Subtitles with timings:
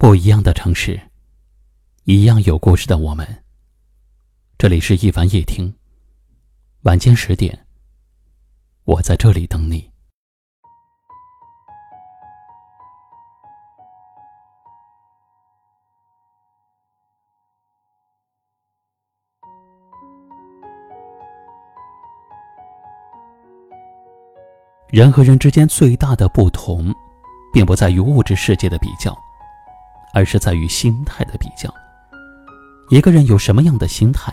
[0.00, 1.00] 不一样的城市，
[2.04, 3.26] 一样有故事的我们。
[4.56, 5.74] 这里是一凡夜听，
[6.82, 7.66] 晚间十点，
[8.84, 9.90] 我在这里等你。
[24.90, 26.94] 人和人之间最大的不同，
[27.52, 29.12] 并不在于物质世界的比较。
[30.12, 31.72] 而是在于心态的比较。
[32.90, 34.32] 一个人有什么样的心态，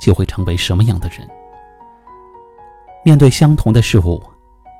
[0.00, 1.28] 就会成为什么样的人。
[3.04, 4.22] 面对相同的事物，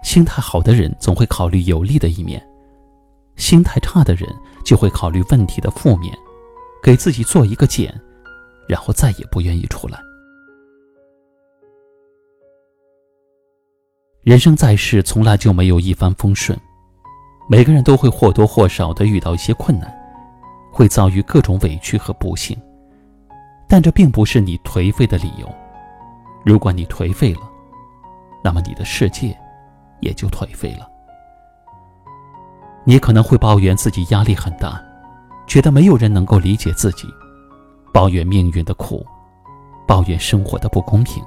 [0.02, 2.44] 心态好的人总会考虑有利的一面，
[3.36, 4.28] 心态差的人
[4.64, 6.16] 就会考虑问题的负面，
[6.82, 7.92] 给自己做一个茧，
[8.68, 9.98] 然后再也不愿意出来。
[14.22, 16.58] 人生在世，从来就没有一帆风顺。
[17.48, 19.88] 每个人都会或多或少的遇到一些困难，
[20.76, 22.54] 会遭遇各种委屈和不幸，
[23.66, 25.48] 但这并不是你颓废的理由。
[26.44, 27.40] 如果你颓废了，
[28.44, 29.34] 那么你的世界
[30.00, 30.86] 也就颓废了。
[32.84, 34.78] 你可能会抱怨自己压力很大，
[35.46, 37.08] 觉得没有人能够理解自己，
[37.90, 39.02] 抱怨命运的苦，
[39.86, 41.24] 抱怨生活的不公平，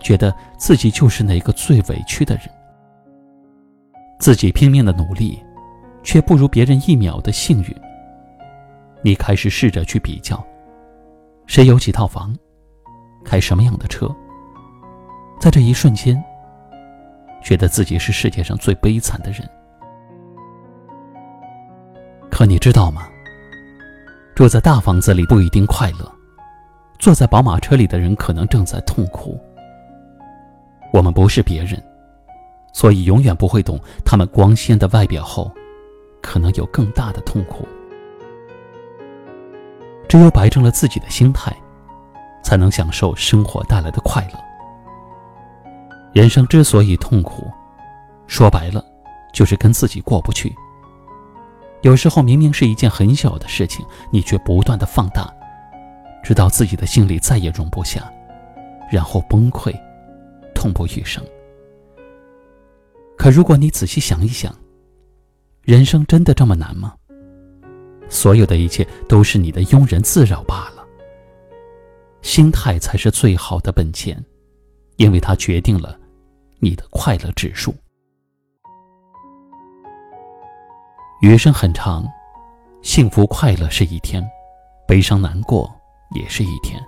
[0.00, 2.44] 觉得自己就是那个最委屈的人。
[4.18, 5.42] 自己拼命的努力，
[6.02, 7.74] 却不如别人一秒的幸运。
[9.02, 10.42] 你开始试着去比较，
[11.46, 12.34] 谁有几套房，
[13.24, 14.08] 开什么样的车。
[15.40, 16.22] 在这一瞬间，
[17.42, 19.48] 觉得自己是世界上最悲惨的人。
[22.30, 23.08] 可你知道吗？
[24.34, 26.10] 住在大房子里不一定快乐，
[26.98, 29.38] 坐在宝马车里的人可能正在痛苦。
[30.92, 31.82] 我们不是别人。
[32.72, 35.50] 所以，永远不会懂他们光鲜的外表后，
[36.22, 37.66] 可能有更大的痛苦。
[40.10, 41.56] 只有摆正了自己的心态，
[42.42, 44.40] 才能享受生活带来的快乐。
[46.12, 47.48] 人生之所以痛苦，
[48.26, 48.84] 说白了，
[49.32, 50.52] 就是跟自己过不去。
[51.82, 55.32] 有时候明明是一件很小的事情，你却不断的放大，
[56.24, 58.12] 直到自己的心里再也容不下，
[58.90, 59.72] 然后崩溃，
[60.56, 61.24] 痛不欲生。
[63.16, 64.52] 可如果你仔细想一想，
[65.62, 66.96] 人生真的这么难吗？
[68.10, 70.84] 所有的一切都是你的庸人自扰罢了。
[72.20, 74.22] 心态才是最好的本钱，
[74.96, 75.98] 因为它决定了
[76.58, 77.74] 你的快乐指数。
[81.22, 82.04] 余生很长，
[82.82, 84.22] 幸福快乐是一天，
[84.86, 85.70] 悲伤难过
[86.14, 86.82] 也是一天。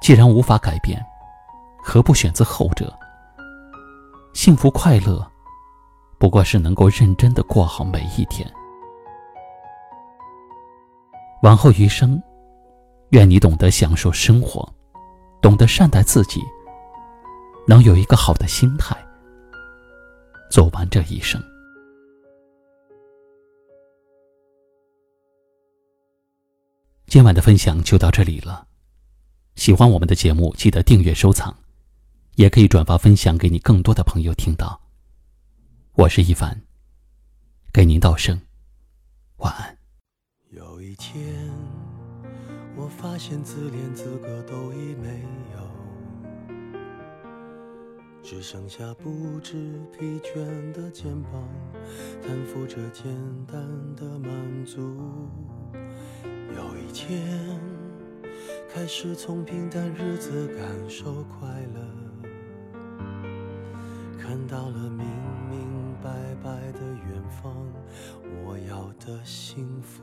[0.00, 1.04] 既然无法改变，
[1.82, 2.92] 何不选择后者？
[4.32, 5.26] 幸福快乐，
[6.18, 8.50] 不过是能够认真的过好每一天。
[11.44, 12.18] 往后余生，
[13.10, 14.66] 愿你懂得享受生活，
[15.42, 16.40] 懂得善待自己，
[17.68, 18.96] 能有一个好的心态，
[20.50, 21.38] 走完这一生。
[27.08, 28.66] 今晚的分享就到这里了，
[29.54, 31.54] 喜欢我们的节目，记得订阅收藏。
[32.36, 34.80] 也可以转发分享给你更多的朋友听到。
[35.92, 36.62] 我是一凡，
[37.70, 38.40] 给您道声
[39.36, 39.83] 晚安。
[40.94, 41.50] 有一天，
[42.76, 45.58] 我发现自怜资格都已没有，
[48.22, 51.48] 只剩下不知疲倦的肩膀，
[52.22, 53.12] 担负着简
[53.44, 53.60] 单
[53.96, 54.80] 的满足。
[56.54, 57.58] 有一天，
[58.72, 61.80] 开始从平淡日子感受快乐。
[64.16, 65.04] 看到了明
[65.50, 66.08] 明白
[66.40, 67.52] 白的远方，
[68.44, 70.02] 我要的幸福，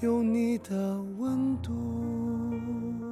[0.00, 3.11] 有你的温度。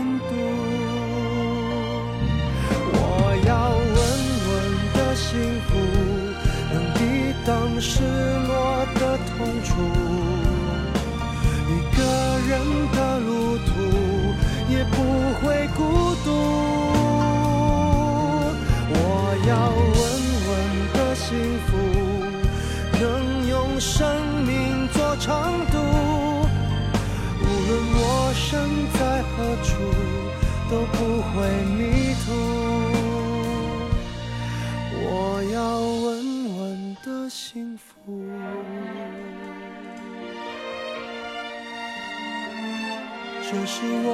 [24.91, 25.77] 生命做长度。
[27.41, 28.49] 无论我身
[28.93, 29.69] 在何处，
[30.69, 31.31] 都不会
[31.65, 31.79] 迷
[32.25, 32.27] 途。
[35.03, 35.07] 我
[35.53, 36.09] 要稳
[36.57, 36.59] 稳
[37.03, 37.83] 的幸福。
[43.43, 44.07] 这是我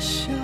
[0.00, 0.34] 想